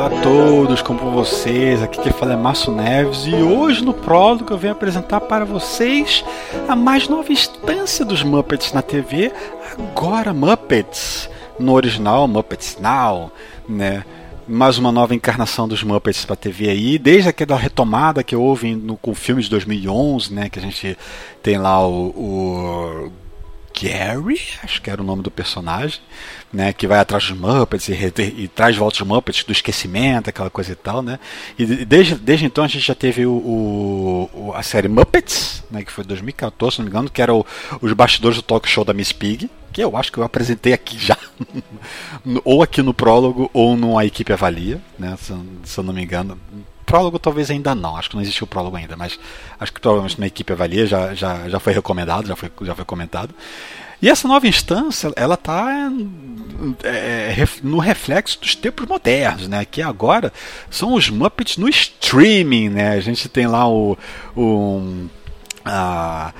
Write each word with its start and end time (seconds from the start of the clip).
Olá 0.00 0.18
a 0.18 0.22
todos, 0.22 0.80
como 0.80 1.10
vocês? 1.10 1.82
Aqui 1.82 2.00
quem 2.00 2.10
fala 2.10 2.32
é 2.32 2.36
Márcio 2.36 2.72
Neves 2.74 3.26
e 3.26 3.34
hoje 3.34 3.84
no 3.84 3.92
prólogo 3.92 4.50
eu 4.50 4.56
venho 4.56 4.72
apresentar 4.72 5.20
para 5.20 5.44
vocês 5.44 6.24
a 6.66 6.74
mais 6.74 7.06
nova 7.06 7.30
instância 7.30 8.02
dos 8.02 8.22
Muppets 8.22 8.72
na 8.72 8.80
TV, 8.80 9.30
agora 9.78 10.32
Muppets, 10.32 11.28
no 11.58 11.74
original 11.74 12.26
Muppets 12.26 12.78
Now, 12.80 13.30
né? 13.68 14.02
mais 14.48 14.78
uma 14.78 14.90
nova 14.90 15.14
encarnação 15.14 15.68
dos 15.68 15.82
Muppets 15.82 16.24
para 16.24 16.34
TV 16.34 16.70
aí, 16.70 16.98
desde 16.98 17.28
aquela 17.28 17.58
retomada 17.58 18.24
que 18.24 18.34
houve 18.34 18.74
no, 18.74 18.96
com 18.96 19.10
o 19.10 19.14
filme 19.14 19.42
de 19.42 19.50
2011, 19.50 20.32
né, 20.32 20.48
que 20.48 20.58
a 20.58 20.62
gente 20.62 20.96
tem 21.42 21.58
lá 21.58 21.86
o, 21.86 22.06
o 22.16 23.12
Gary, 23.78 24.40
acho 24.62 24.80
que 24.82 24.90
era 24.90 25.00
o 25.00 25.04
nome 25.04 25.22
do 25.22 25.30
personagem, 25.30 26.00
né, 26.52 26.72
que 26.72 26.86
vai 26.86 26.98
atrás 26.98 27.28
dos 27.28 27.38
Muppets 27.38 27.88
e, 27.88 27.92
e, 27.92 28.42
e 28.44 28.48
traz 28.48 28.76
volta 28.76 29.02
os 29.02 29.08
Muppets 29.08 29.44
do 29.44 29.52
esquecimento, 29.52 30.28
aquela 30.28 30.50
coisa 30.50 30.72
e 30.72 30.74
tal, 30.74 31.02
né? 31.02 31.18
E 31.58 31.64
desde, 31.64 32.16
desde 32.16 32.46
então 32.46 32.64
a 32.64 32.68
gente 32.68 32.86
já 32.86 32.94
teve 32.94 33.24
o, 33.24 34.28
o 34.32 34.52
a 34.54 34.62
série 34.62 34.88
Muppets, 34.88 35.62
né, 35.70 35.84
que 35.84 35.92
foi 35.92 36.04
2014, 36.04 36.76
se 36.76 36.80
não 36.80 36.84
me 36.86 36.90
engano, 36.90 37.10
que 37.10 37.22
era 37.22 37.34
o, 37.34 37.46
os 37.80 37.92
bastidores 37.92 38.36
do 38.36 38.42
talk 38.42 38.68
show 38.68 38.84
da 38.84 38.92
Miss 38.92 39.12
Pig, 39.12 39.50
que 39.72 39.82
eu 39.82 39.96
acho 39.96 40.10
que 40.10 40.18
eu 40.18 40.24
apresentei 40.24 40.72
aqui 40.72 40.98
já, 40.98 41.16
ou 42.44 42.62
aqui 42.62 42.82
no 42.82 42.92
prólogo 42.92 43.50
ou 43.52 43.76
no 43.76 43.96
A 43.96 44.04
Equipe 44.04 44.32
Avalia, 44.32 44.80
né, 44.98 45.16
se, 45.20 45.32
se 45.64 45.78
eu 45.78 45.84
não 45.84 45.92
me 45.92 46.02
engano 46.02 46.38
prólogo 46.90 47.18
talvez 47.18 47.50
ainda 47.50 47.74
não, 47.74 47.96
acho 47.96 48.10
que 48.10 48.16
não 48.16 48.22
existiu 48.22 48.44
o 48.44 48.48
prólogo 48.48 48.76
ainda, 48.76 48.96
mas 48.96 49.18
acho 49.58 49.72
que 49.72 49.80
provavelmente 49.80 50.18
na 50.18 50.26
equipe 50.26 50.52
avalia 50.52 50.86
já, 50.86 51.14
já, 51.14 51.48
já 51.48 51.60
foi 51.60 51.72
recomendado, 51.72 52.26
já 52.26 52.34
foi, 52.34 52.50
já 52.62 52.74
foi 52.74 52.84
comentado. 52.84 53.32
E 54.02 54.08
essa 54.08 54.26
nova 54.26 54.48
instância, 54.48 55.12
ela 55.14 55.34
está 55.34 55.90
é, 56.82 56.88
é 57.38 57.48
no 57.62 57.78
reflexo 57.78 58.40
dos 58.40 58.54
tempos 58.54 58.86
modernos, 58.88 59.46
né? 59.46 59.64
Que 59.64 59.82
agora 59.82 60.32
são 60.70 60.94
os 60.94 61.10
Muppets 61.10 61.58
no 61.58 61.68
streaming, 61.68 62.70
né? 62.70 62.92
A 62.92 63.00
gente 63.00 63.28
tem 63.28 63.46
lá 63.46 63.68
o, 63.68 63.96
o 64.34 65.06
a, 65.64 66.32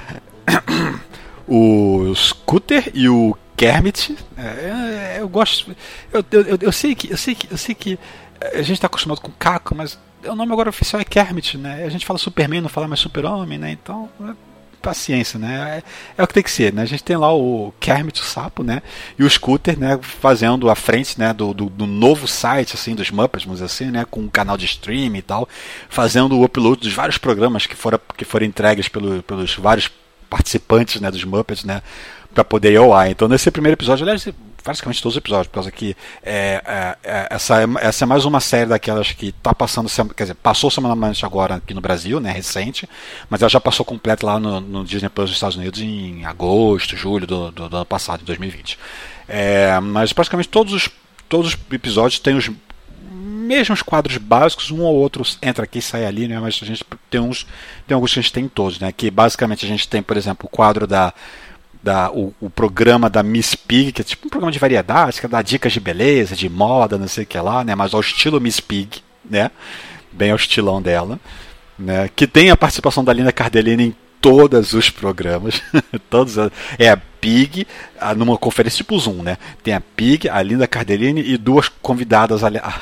o 1.46 2.14
Scooter 2.14 2.90
e 2.94 3.10
o 3.10 3.36
Kermit. 3.56 4.16
É, 4.38 4.42
é, 4.42 5.16
eu 5.20 5.28
gosto, 5.28 5.76
eu, 6.10 6.24
eu, 6.32 6.58
eu, 6.62 6.72
sei 6.72 6.94
que, 6.94 7.10
eu 7.10 7.16
sei 7.18 7.34
que, 7.34 7.52
eu 7.52 7.58
sei 7.58 7.74
que 7.74 7.98
a 8.54 8.62
gente 8.62 8.72
está 8.72 8.86
acostumado 8.86 9.20
com 9.20 9.30
Caco, 9.32 9.74
mas 9.74 9.98
o 10.24 10.34
nome 10.34 10.52
agora 10.52 10.70
oficial 10.70 11.00
é 11.00 11.04
Kermit, 11.04 11.56
né? 11.56 11.84
A 11.84 11.88
gente 11.88 12.06
fala 12.06 12.18
Superman, 12.18 12.60
não 12.60 12.68
fala 12.68 12.88
mais 12.88 13.00
Super-Homem, 13.00 13.58
né? 13.58 13.72
Então, 13.72 14.08
é 14.22 14.50
paciência, 14.80 15.38
né? 15.38 15.82
É, 16.16 16.20
é, 16.20 16.22
o 16.22 16.27
que 16.27 16.34
tem 16.34 16.42
que 16.42 16.50
ser, 16.50 16.72
né? 16.72 16.82
A 16.82 16.86
gente 16.86 17.04
tem 17.04 17.16
lá 17.16 17.32
o 17.32 17.72
Kermit, 17.78 18.20
o 18.20 18.24
sapo, 18.24 18.62
né? 18.62 18.82
E 19.18 19.22
o 19.22 19.30
Scooter, 19.30 19.78
né? 19.78 19.98
Fazendo 20.02 20.68
a 20.68 20.74
frente, 20.74 21.18
né? 21.18 21.32
Do, 21.32 21.54
do, 21.54 21.66
do, 21.66 21.86
novo 21.86 22.27
site, 22.27 22.74
assim, 22.74 22.94
dos 22.94 23.10
Muppets, 23.10 23.44
vamos 23.44 23.60
dizer 23.60 23.66
assim, 23.66 23.90
né? 23.90 24.04
Com 24.10 24.20
um 24.20 24.28
canal 24.28 24.56
de 24.56 24.64
streaming 24.64 25.18
e 25.18 25.22
tal. 25.22 25.48
Fazendo 25.89 26.39
o 26.39 26.45
upload 26.45 26.80
dos 26.80 26.92
vários 26.92 27.18
programas 27.18 27.66
que 27.66 27.77
foram, 27.77 28.00
que 28.16 28.24
foram 28.24 28.46
entregues 28.46 28.89
pelo, 28.89 29.22
pelos 29.22 29.55
vários 29.56 29.90
participantes, 30.28 31.00
né? 31.00 31.11
Dos 31.11 31.24
Muppets, 31.24 31.64
né? 31.64 31.83
Pra 32.34 32.45
poder 32.45 32.72
ir 32.72 32.77
ao 32.77 32.95
ar. 32.95 33.11
Então, 33.11 33.28
nesse 33.28 33.50
primeiro 33.50 33.74
episódio, 33.74 34.05
aliás, 34.05 34.27
praticamente 34.62 35.02
todos 35.02 35.16
os 35.16 35.18
episódios, 35.18 35.48
por 35.48 35.54
causa 35.54 35.70
que 35.70 35.96
é, 36.22 36.62
é, 36.64 36.96
é, 37.02 37.28
essa, 37.30 37.62
é, 37.62 37.66
essa 37.80 38.04
é 38.04 38.06
mais 38.06 38.24
uma 38.24 38.40
série 38.40 38.66
daquelas 38.66 39.12
que 39.12 39.28
está 39.28 39.54
passando, 39.54 39.88
quer 40.14 40.24
dizer, 40.24 40.34
passou 40.34 40.70
semanalmente 40.70 41.24
agora 41.24 41.56
aqui 41.56 41.74
no 41.74 41.80
Brasil, 41.80 42.20
né, 42.20 42.30
recente, 42.30 42.88
mas 43.28 43.42
ela 43.42 43.48
já 43.48 43.60
passou 43.60 43.84
completa 43.84 44.26
lá 44.26 44.38
no, 44.38 44.60
no 44.60 44.84
Disney 44.84 45.08
Plus 45.08 45.30
dos 45.30 45.36
Estados 45.36 45.56
Unidos 45.56 45.80
em 45.80 46.24
agosto, 46.24 46.96
julho 46.96 47.26
do, 47.26 47.50
do, 47.50 47.68
do 47.68 47.76
ano 47.76 47.86
passado, 47.86 48.20
de 48.20 48.26
2020. 48.26 48.78
É, 49.28 49.78
mas 49.80 50.12
praticamente 50.12 50.48
todos 50.48 50.72
os, 50.72 50.88
todos 51.28 51.54
os 51.54 51.58
episódios 51.72 52.18
têm 52.18 52.36
os 52.36 52.50
mesmos 53.50 53.82
quadros 53.82 54.16
básicos, 54.16 54.70
um 54.70 54.80
ou 54.82 54.94
outro 54.94 55.24
entra 55.42 55.64
aqui 55.64 55.78
e 55.80 55.82
sai 55.82 56.04
ali, 56.04 56.28
né? 56.28 56.38
Mas 56.38 56.60
a 56.62 56.66
gente 56.66 56.84
tem 57.10 57.20
uns, 57.20 57.46
tem 57.86 57.94
alguns 57.94 58.12
que 58.12 58.20
a 58.20 58.22
gente 58.22 58.32
tem 58.32 58.48
todos, 58.48 58.78
né? 58.78 58.92
Que 58.92 59.10
basicamente 59.10 59.64
a 59.64 59.68
gente 59.68 59.88
tem, 59.88 60.02
por 60.02 60.16
exemplo, 60.16 60.46
o 60.46 60.48
quadro 60.48 60.86
da 60.86 61.12
da, 61.83 62.11
o, 62.11 62.35
o, 62.41 62.51
programa 62.51 63.08
da 63.08 63.23
Miss 63.23 63.55
Pig, 63.55 63.92
que 63.92 64.02
é 64.02 64.05
tipo 64.05 64.27
um 64.27 64.30
programa 64.30 64.52
de 64.52 64.58
variedade, 64.58 65.20
que 65.20 65.27
dá 65.27 65.41
dicas 65.41 65.73
de 65.73 65.80
beleza, 65.80 66.36
de 66.36 66.48
moda, 66.48 66.98
não 66.98 67.08
sei 67.08 67.24
o 67.24 67.27
que 67.27 67.39
lá, 67.39 67.64
né? 67.64 67.74
Mas 67.74 67.95
ao 67.95 68.01
estilo 68.01 68.41
Miss 68.41 68.61
Pig, 68.61 69.02
né? 69.29 69.51
Bem 70.13 70.30
ao 70.30 70.36
estilão 70.36 70.83
dela, 70.83 71.19
né? 71.79 72.11
Que 72.14 72.27
tem 72.27 72.51
a 72.51 72.57
participação 72.57 73.02
da 73.02 73.13
Linda 73.13 73.33
Cardellini 73.33 73.96
todos 74.20 74.73
os 74.73 74.91
programas. 74.91 75.63
todos 76.11 76.36
é 76.79 76.91
a 76.91 76.97
Pig, 77.20 77.67
numa 78.17 78.36
conferência 78.39 78.79
tipo 78.79 78.98
Zoom, 78.98 79.23
né? 79.23 79.36
Tem 79.63 79.75
a 79.75 79.81
Pig, 79.81 80.29
a 80.29 80.41
Linda 80.42 80.67
Cardellini 80.67 81.20
e 81.20 81.36
duas 81.36 81.69
convidadas 81.69 82.41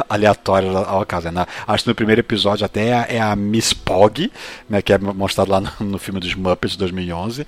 aleatórias 0.09 0.75
ao 0.77 1.05
caso. 1.05 1.31
Né? 1.31 1.45
Acho 1.67 1.85
que 1.85 1.91
no 1.91 1.95
primeiro 1.95 2.21
episódio 2.21 2.65
até 2.65 3.17
é 3.17 3.21
a 3.21 3.35
Miss 3.35 3.73
Pog, 3.73 4.31
né? 4.69 4.81
Que 4.81 4.93
é 4.93 4.99
mostrado 4.99 5.51
lá 5.51 5.61
no, 5.61 5.73
no 5.85 5.99
filme 5.99 6.21
dos 6.21 6.35
Muppets 6.35 6.73
de 6.73 6.79
2011. 6.79 7.47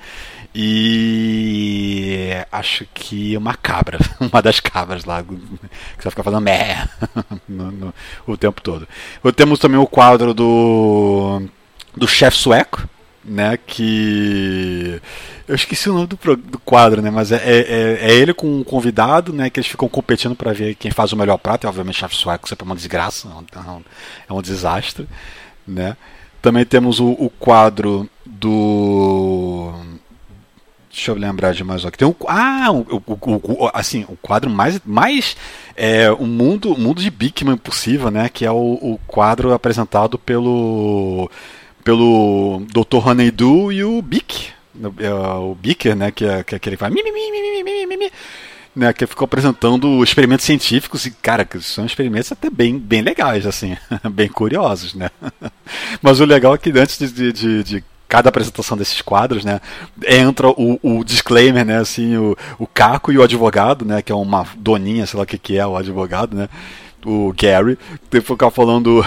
E 0.52 2.30
acho 2.50 2.84
que 2.92 3.36
uma 3.36 3.54
cabra, 3.54 3.98
uma 4.20 4.42
das 4.42 4.58
cabras 4.58 5.04
lá, 5.04 5.22
que 5.22 6.02
vai 6.02 6.10
ficar 6.10 6.24
fazendo 6.24 6.40
mé 6.40 6.88
no, 7.48 7.70
no, 7.70 7.94
o 8.26 8.36
tempo 8.36 8.60
todo. 8.60 8.88
Temos 9.36 9.60
também 9.60 9.78
o 9.78 9.86
quadro 9.86 10.34
do, 10.34 11.40
do 11.96 12.08
chefe 12.08 12.36
sueco, 12.36 12.88
né? 13.24 13.58
Que 13.66 15.00
eu 15.46 15.54
esqueci 15.54 15.88
o 15.90 15.94
nome 15.94 16.06
do, 16.06 16.16
do 16.36 16.58
quadro, 16.58 17.02
né? 17.02 17.10
Mas 17.10 17.32
é, 17.32 17.36
é, 17.36 17.98
é, 18.00 18.14
ele 18.14 18.34
com 18.34 18.60
um 18.60 18.64
convidado, 18.64 19.32
né? 19.32 19.50
Que 19.50 19.60
eles 19.60 19.70
ficam 19.70 19.88
competindo 19.88 20.34
para 20.34 20.52
ver 20.52 20.74
quem 20.74 20.90
faz 20.90 21.12
o 21.12 21.16
melhor 21.16 21.38
prato. 21.38 21.66
E 21.66 21.68
obviamente, 21.68 21.98
chefe 21.98 22.16
sueco 22.16 22.48
sempre 22.48 22.64
é 22.64 22.66
uma 22.66 22.76
desgraça, 22.76 23.28
é 23.28 23.58
um, 23.58 23.82
é 24.28 24.32
um 24.32 24.42
desastre, 24.42 25.08
né? 25.66 25.96
Também 26.40 26.64
temos 26.64 27.00
o, 27.00 27.08
o 27.10 27.28
quadro 27.28 28.08
do 28.24 29.74
Deixa 30.90 31.12
eu 31.12 31.14
lembrar 31.14 31.52
de 31.52 31.62
mais 31.62 31.84
um 31.84 31.88
aqui. 31.88 31.98
Tem 31.98 32.08
um, 32.08 32.14
ah, 32.26 32.66
o, 32.72 33.02
o, 33.06 33.64
o, 33.64 33.70
assim, 33.72 34.04
o 34.08 34.16
quadro 34.16 34.50
mais, 34.50 34.80
mais 34.84 35.36
é, 35.76 36.10
o 36.10 36.26
mundo, 36.26 36.76
mundo 36.76 37.00
de 37.00 37.08
Bigman 37.10 37.56
possível, 37.56 38.10
né? 38.10 38.28
Que 38.28 38.44
é 38.44 38.50
o, 38.50 38.56
o 38.56 39.00
quadro 39.06 39.52
apresentado 39.52 40.18
pelo 40.18 41.30
pelo 41.84 42.62
Dr. 42.72 43.08
Honeydew 43.08 43.72
e 43.72 43.84
o 43.84 44.00
Bic, 44.02 44.48
é, 44.98 45.12
o 45.12 45.54
Bicker, 45.54 45.94
né? 45.94 46.10
Que 46.10 46.24
é, 46.24 46.42
que 46.42 46.54
é 46.54 46.56
aquele 46.56 46.76
que 46.76 46.80
faz 46.80 46.92
mi, 46.92 47.02
mi, 47.02 47.12
mi, 47.12 47.30
mi, 47.30 47.62
mi, 47.62 47.86
mi, 47.86 47.96
mi, 47.96 48.10
né, 48.74 48.92
que 48.92 49.06
ficou 49.06 49.24
apresentando 49.24 50.02
experimentos 50.02 50.46
científicos 50.46 51.04
e, 51.04 51.10
cara, 51.10 51.44
que 51.44 51.60
são 51.60 51.84
experimentos 51.84 52.30
até 52.30 52.48
bem, 52.48 52.78
bem 52.78 53.02
legais, 53.02 53.46
assim, 53.46 53.76
bem 54.12 54.28
curiosos, 54.28 54.94
né? 54.94 55.10
Mas 56.00 56.20
o 56.20 56.24
legal 56.24 56.54
é 56.54 56.58
que 56.58 56.70
antes 56.70 57.12
de, 57.12 57.32
de, 57.32 57.64
de 57.64 57.84
cada 58.08 58.28
apresentação 58.28 58.76
desses 58.76 59.02
quadros, 59.02 59.44
né, 59.44 59.60
entra 60.06 60.48
o, 60.48 60.78
o 60.82 61.04
disclaimer, 61.04 61.64
né, 61.64 61.78
assim, 61.78 62.16
o, 62.16 62.36
o 62.58 62.66
Caco 62.66 63.12
e 63.12 63.18
o 63.18 63.22
advogado, 63.22 63.84
né, 63.84 64.02
que 64.02 64.12
é 64.12 64.14
uma 64.14 64.46
doninha, 64.56 65.06
sei 65.06 65.16
lá 65.16 65.24
o 65.24 65.26
que, 65.26 65.38
que 65.38 65.56
é 65.56 65.66
o 65.66 65.76
advogado, 65.76 66.36
né, 66.36 66.48
o 67.04 67.32
Gary, 67.36 67.78
tem 68.08 68.20
que 68.20 68.26
ficar 68.26 68.50
falando, 68.50 69.04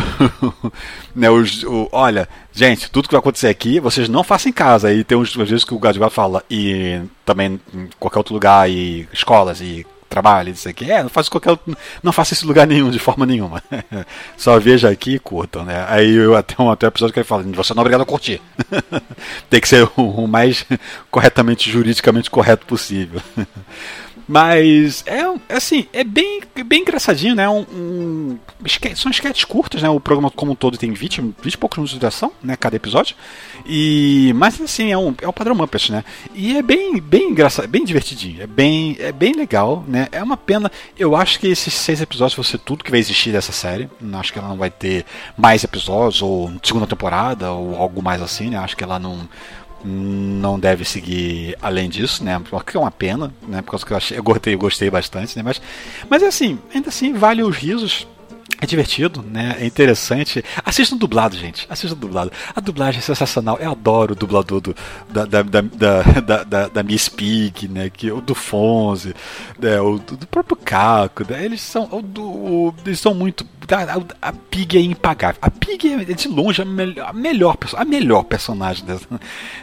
né, 1.15 1.29
os, 1.29 1.63
o, 1.63 1.89
olha, 1.91 2.27
gente, 2.51 2.89
tudo 2.89 3.07
que 3.07 3.13
vai 3.13 3.19
acontecer 3.19 3.47
aqui, 3.47 3.79
vocês 3.79 4.09
não 4.09 4.23
façam 4.23 4.49
em 4.49 4.53
casa. 4.53 4.93
E 4.93 5.03
tem 5.03 5.17
uns 5.17 5.33
vezes 5.35 5.63
que 5.63 5.73
o 5.73 5.87
advogado 5.87 6.11
fala, 6.11 6.43
e 6.49 7.01
também 7.25 7.59
em 7.73 7.89
qualquer 7.99 8.19
outro 8.19 8.33
lugar, 8.33 8.69
e 8.69 9.07
escolas, 9.13 9.61
e 9.61 9.85
trabalho, 10.13 10.51
isso 10.51 10.69
aqui. 10.69 10.91
É, 10.91 11.01
não 11.01 11.09
faça 11.09 11.29
qualquer 11.29 11.57
não 12.03 12.13
faça 12.13 12.33
esse 12.33 12.45
lugar 12.45 12.67
nenhum, 12.67 12.91
de 12.91 12.99
forma 12.99 13.25
nenhuma. 13.25 13.63
Só 14.37 14.59
veja 14.59 14.89
aqui 14.89 15.15
e 15.15 15.19
curtam, 15.19 15.65
né? 15.65 15.85
Aí 15.89 16.13
eu 16.13 16.35
até 16.35 16.61
um, 16.61 16.69
até 16.69 16.85
episódio 16.85 17.13
que 17.13 17.19
ele 17.19 17.27
fala, 17.27 17.43
você 17.43 17.73
não 17.73 17.81
é 17.81 17.83
obrigado 17.83 18.01
a 18.01 18.05
curtir. 18.05 18.39
Tem 19.49 19.59
que 19.59 19.67
ser 19.67 19.89
o, 19.97 20.03
o 20.03 20.27
mais 20.27 20.65
corretamente, 21.09 21.69
juridicamente 21.69 22.29
correto 22.29 22.65
possível. 22.67 23.19
Mas 24.27 25.03
é 25.05 25.23
assim, 25.49 25.85
é 25.91 26.03
bem, 26.03 26.41
bem 26.65 26.81
engraçadinho, 26.81 27.35
né? 27.35 27.47
Um, 27.49 27.65
um, 27.71 28.39
são 28.95 29.11
sketches 29.11 29.45
curtas, 29.45 29.81
né? 29.81 29.89
O 29.89 29.99
programa 29.99 30.31
como 30.31 30.53
um 30.53 30.55
todo 30.55 30.77
tem 30.77 30.91
20, 30.91 31.21
20 31.41 31.53
e 31.53 31.57
poucos 31.57 31.77
minutos 31.77 31.93
de 31.93 31.99
duração, 31.99 32.31
né? 32.41 32.55
Cada 32.55 32.75
episódio. 32.75 33.15
E, 33.65 34.31
mas 34.35 34.59
assim, 34.61 34.91
é, 34.91 34.97
um, 34.97 35.13
é 35.21 35.27
o 35.27 35.33
padrão 35.33 35.55
Muppet, 35.55 35.91
né? 35.91 36.03
E 36.33 36.57
é 36.57 36.61
bem, 36.61 36.99
bem 36.99 37.31
engraçado, 37.31 37.67
bem 37.67 37.83
divertidinho, 37.83 38.41
é 38.41 38.47
bem, 38.47 38.95
é 38.99 39.11
bem 39.11 39.33
legal, 39.33 39.83
né? 39.87 40.07
É 40.11 40.23
uma 40.23 40.37
pena. 40.37 40.71
Eu 40.97 41.15
acho 41.15 41.39
que 41.39 41.47
esses 41.47 41.73
seis 41.73 42.01
episódios 42.01 42.35
vão 42.35 42.43
ser 42.43 42.59
tudo 42.59 42.83
que 42.83 42.91
vai 42.91 42.99
existir 42.99 43.31
dessa 43.31 43.51
série. 43.51 43.89
Acho 44.13 44.31
que 44.31 44.39
ela 44.39 44.47
não 44.47 44.57
vai 44.57 44.69
ter 44.69 45.05
mais 45.37 45.63
episódios, 45.63 46.21
ou 46.21 46.51
segunda 46.63 46.87
temporada, 46.87 47.51
ou 47.51 47.75
algo 47.75 48.01
mais 48.01 48.21
assim, 48.21 48.49
né? 48.49 48.57
Acho 48.57 48.77
que 48.77 48.83
ela 48.83 48.99
não 48.99 49.27
não 49.83 50.59
deve 50.59 50.85
seguir 50.85 51.57
além 51.61 51.89
disso, 51.89 52.23
né? 52.23 52.41
Porque 52.49 52.77
é 52.77 52.79
uma 52.79 52.91
pena, 52.91 53.33
né? 53.47 53.61
Por 53.61 53.71
causa 53.71 53.85
que 53.85 53.91
eu, 53.91 53.97
achei, 53.97 54.17
eu 54.17 54.23
gostei, 54.23 54.53
eu 54.53 54.59
gostei 54.59 54.89
bastante, 54.89 55.35
né? 55.35 55.43
Mas, 55.43 55.61
mas 56.09 56.23
é 56.23 56.27
assim, 56.27 56.59
ainda 56.73 56.89
assim, 56.89 57.13
vale 57.13 57.43
os 57.43 57.55
risos. 57.55 58.07
É 58.61 58.65
divertido, 58.65 59.21
né? 59.21 59.57
É 59.59 59.65
interessante. 59.65 60.43
Assistam 60.63 60.95
dublado, 60.95 61.35
gente. 61.35 61.65
Assistam 61.69 61.97
dublado. 61.97 62.31
A 62.55 62.61
dublagem 62.61 62.99
é 62.99 63.01
sensacional. 63.01 63.57
Eu 63.59 63.71
adoro 63.71 64.13
o 64.13 64.15
dublador 64.15 64.61
do, 64.61 64.75
da, 65.09 65.25
da, 65.25 65.41
da, 65.41 66.43
da, 66.43 66.67
da, 66.69 66.83
Miss 66.83 67.09
Pig, 67.09 67.67
né? 67.67 67.89
Que, 67.89 68.09
o 68.09 68.21
do 68.21 68.33
Fonze, 68.33 69.13
né? 69.59 69.81
o 69.81 69.97
do, 69.97 70.15
do 70.15 70.27
próprio 70.27 70.55
Caco. 70.55 71.25
Né? 71.29 71.43
Eles 71.43 71.61
são. 71.61 71.89
O, 71.91 72.01
do, 72.01 72.73
eles 72.85 73.01
são 73.01 73.13
muito 73.13 73.45
a, 73.71 74.29
a, 74.29 74.33
Pig 74.33 74.77
é 74.77 74.81
impagável. 74.81 75.39
A 75.41 75.49
Pig 75.49 75.93
é 75.93 76.13
de 76.13 76.27
longe 76.27 76.61
a 76.61 76.65
melhor, 76.65 77.09
a 77.09 77.13
melhor, 77.13 77.57
a 77.73 77.85
melhor 77.85 78.23
personagem 78.23 78.85
desse, 78.85 79.07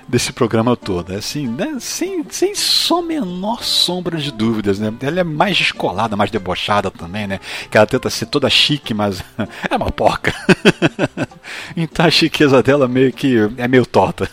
desse 0.08 0.32
programa 0.32 0.76
todo. 0.76 1.12
Assim, 1.12 1.46
né? 1.46 1.76
sem, 1.80 2.24
sem 2.30 2.54
só 2.54 3.02
menor 3.02 3.62
sombra 3.62 4.18
de 4.18 4.32
dúvidas. 4.32 4.78
Né? 4.78 4.92
Ela 5.02 5.20
é 5.20 5.24
mais 5.24 5.56
descolada, 5.56 6.16
mais 6.16 6.30
debochada 6.30 6.90
também, 6.90 7.26
né? 7.26 7.40
Que 7.70 7.76
ela 7.76 7.86
tenta 7.86 8.08
ser 8.10 8.26
toda 8.26 8.48
chique, 8.48 8.94
mas 8.94 9.22
é 9.68 9.76
uma 9.76 9.90
porca. 9.90 10.34
então 11.76 12.06
a 12.06 12.10
chiqueza 12.10 12.62
dela 12.62 12.88
meio 12.88 13.12
que 13.12 13.36
é 13.56 13.68
meio 13.68 13.84
torta. 13.84 14.30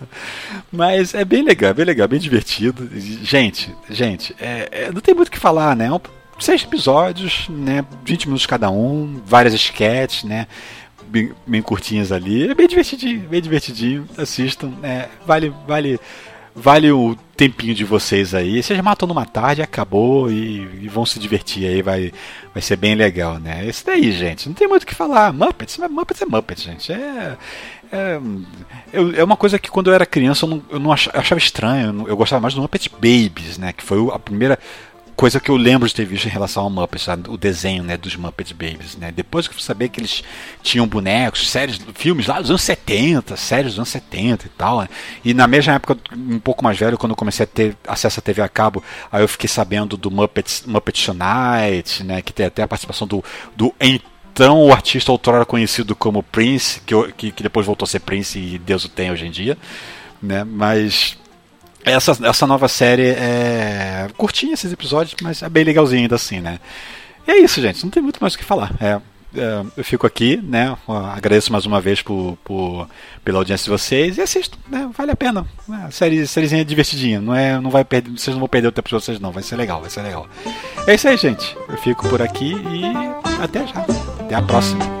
mas 0.70 1.14
é 1.14 1.24
bem 1.24 1.42
legal, 1.42 1.72
bem 1.74 1.84
legal, 1.84 2.08
bem 2.08 2.20
divertido. 2.20 2.88
Gente, 3.22 3.74
gente, 3.88 4.34
é, 4.38 4.68
é, 4.70 4.92
não 4.92 5.00
tem 5.00 5.14
muito 5.14 5.28
o 5.28 5.30
que 5.30 5.38
falar, 5.38 5.74
né? 5.74 5.86
É 5.86 5.92
um 5.92 6.00
seis 6.40 6.62
episódios, 6.62 7.48
né? 7.48 7.84
20 8.04 8.26
minutos 8.26 8.46
cada 8.46 8.70
um, 8.70 9.20
várias 9.24 9.54
sketches, 9.54 10.24
né? 10.24 10.46
Bem, 11.06 11.32
bem 11.46 11.62
curtinhas 11.62 12.12
ali. 12.12 12.48
É 12.48 12.54
bem 12.54 12.68
divertidinho, 12.68 13.20
bem 13.28 13.42
divertidinho. 13.42 14.08
Assistam. 14.16 14.72
É, 14.82 15.08
vale, 15.26 15.52
vale, 15.66 16.00
vale 16.54 16.90
o 16.92 17.16
tempinho 17.36 17.74
de 17.74 17.84
vocês 17.84 18.34
aí. 18.34 18.62
Vocês 18.62 18.80
matam 18.80 19.08
numa 19.08 19.26
tarde, 19.26 19.62
acabou 19.62 20.30
e, 20.30 20.68
e, 20.82 20.88
vão 20.88 21.04
se 21.04 21.18
divertir 21.18 21.66
aí. 21.66 21.82
Vai, 21.82 22.12
vai 22.52 22.62
ser 22.62 22.76
bem 22.76 22.94
legal, 22.94 23.38
né? 23.38 23.66
Esse 23.66 23.84
daí, 23.84 24.12
gente. 24.12 24.48
Não 24.48 24.54
tem 24.54 24.68
muito 24.68 24.84
o 24.84 24.86
que 24.86 24.94
falar. 24.94 25.32
Muppets, 25.32 25.78
Muppets 25.78 26.22
é 26.22 26.26
Muppets, 26.26 26.62
gente. 26.62 26.92
É. 26.92 27.36
É, 27.92 28.20
é 29.16 29.24
uma 29.24 29.36
coisa 29.36 29.58
que 29.58 29.68
quando 29.68 29.90
eu 29.90 29.94
era 29.94 30.06
criança 30.06 30.44
eu 30.44 30.48
não, 30.50 30.62
eu 30.70 30.78
não 30.78 30.92
achava, 30.92 31.16
eu 31.16 31.20
achava 31.20 31.38
estranho. 31.38 32.02
Eu, 32.02 32.08
eu, 32.08 32.16
gostava 32.16 32.40
mais 32.40 32.54
do 32.54 32.60
Muppet 32.60 32.88
Babies, 32.88 33.58
né? 33.58 33.72
Que 33.72 33.82
foi 33.82 33.98
a 34.12 34.18
primeira 34.18 34.58
coisa 35.20 35.38
que 35.38 35.50
eu 35.50 35.56
lembro 35.58 35.86
de 35.86 35.94
ter 35.94 36.06
visto 36.06 36.24
em 36.24 36.30
relação 36.30 36.62
ao 36.62 36.70
Muppets, 36.70 37.06
o 37.28 37.36
desenho 37.36 37.82
né, 37.82 37.94
dos 37.94 38.16
Muppet 38.16 38.54
Babies. 38.54 38.96
Né? 38.96 39.12
Depois 39.12 39.46
que 39.46 39.52
eu 39.52 39.58
fui 39.58 39.62
saber 39.62 39.90
que 39.90 40.00
eles 40.00 40.24
tinham 40.62 40.86
bonecos, 40.86 41.50
séries, 41.50 41.78
filmes 41.94 42.26
lá 42.26 42.40
dos 42.40 42.48
anos 42.48 42.62
70, 42.62 43.36
séries 43.36 43.72
dos 43.72 43.80
anos 43.80 43.90
70 43.90 44.46
e 44.46 44.48
tal. 44.48 44.80
Né? 44.80 44.88
E 45.22 45.34
na 45.34 45.46
mesma 45.46 45.74
época, 45.74 45.98
um 46.16 46.38
pouco 46.38 46.64
mais 46.64 46.78
velho, 46.78 46.96
quando 46.96 47.10
eu 47.10 47.16
comecei 47.16 47.44
a 47.44 47.46
ter 47.46 47.76
acesso 47.86 48.18
à 48.18 48.22
TV 48.22 48.40
a 48.40 48.48
cabo, 48.48 48.82
aí 49.12 49.22
eu 49.22 49.28
fiquei 49.28 49.46
sabendo 49.46 49.94
do 49.94 50.10
Muppets, 50.10 50.62
Muppet 50.66 51.04
Tonight, 51.04 52.02
né? 52.02 52.22
que 52.22 52.32
tem 52.32 52.46
até 52.46 52.62
a 52.62 52.68
participação 52.68 53.06
do, 53.06 53.22
do 53.54 53.74
então 54.32 54.58
o 54.64 54.72
artista 54.72 55.12
outrora 55.12 55.44
conhecido 55.44 55.94
como 55.94 56.22
Prince, 56.22 56.80
que, 56.80 56.94
que, 57.12 57.30
que, 57.30 57.42
depois 57.42 57.66
voltou 57.66 57.84
a 57.84 57.88
ser 57.88 58.00
Prince 58.00 58.38
e 58.38 58.58
Deus 58.58 58.86
o 58.86 58.88
tem 58.88 59.10
hoje 59.10 59.26
em 59.26 59.30
dia, 59.30 59.58
né? 60.22 60.44
Mas 60.44 61.18
essa, 61.84 62.16
essa 62.22 62.46
nova 62.46 62.68
série 62.68 63.08
é 63.08 64.08
curtinha 64.16 64.54
esses 64.54 64.72
episódios, 64.72 65.14
mas 65.22 65.42
é 65.42 65.48
bem 65.48 65.64
legalzinho 65.64 66.02
ainda 66.02 66.16
assim, 66.16 66.40
né? 66.40 66.58
E 67.26 67.30
é 67.30 67.38
isso, 67.38 67.60
gente. 67.60 67.82
Não 67.82 67.90
tem 67.90 68.02
muito 68.02 68.18
mais 68.20 68.34
o 68.34 68.38
que 68.38 68.44
falar. 68.44 68.72
É, 68.80 69.00
é, 69.34 69.64
eu 69.76 69.84
fico 69.84 70.06
aqui, 70.06 70.36
né? 70.36 70.76
Agradeço 71.14 71.52
mais 71.52 71.64
uma 71.66 71.80
vez 71.80 72.02
por, 72.02 72.36
por, 72.44 72.88
pela 73.24 73.38
audiência 73.38 73.64
de 73.64 73.70
vocês 73.70 74.18
e 74.18 74.20
assisto, 74.20 74.58
né? 74.68 74.90
Vale 74.96 75.12
a 75.12 75.16
pena. 75.16 75.46
É, 75.86 75.90
série, 75.90 76.26
sériezinha 76.26 76.64
divertidinha. 76.64 77.20
Não 77.20 77.34
é, 77.34 77.60
não 77.60 77.70
vai 77.70 77.84
perder, 77.84 78.10
vocês 78.10 78.34
não 78.34 78.40
vão 78.40 78.48
perder 78.48 78.68
o 78.68 78.72
tempo 78.72 78.88
de 78.88 78.94
vocês, 78.94 79.20
não. 79.20 79.30
Vai 79.30 79.42
ser 79.42 79.56
legal, 79.56 79.80
vai 79.80 79.90
ser 79.90 80.02
legal. 80.02 80.28
É 80.86 80.94
isso 80.94 81.08
aí, 81.08 81.16
gente. 81.16 81.56
Eu 81.68 81.76
fico 81.78 82.08
por 82.08 82.20
aqui 82.20 82.54
e 82.54 83.42
até 83.42 83.66
já. 83.66 83.86
Até 84.20 84.34
a 84.34 84.42
próxima. 84.42 85.00